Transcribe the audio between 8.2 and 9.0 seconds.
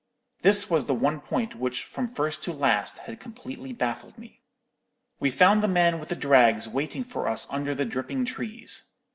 trees.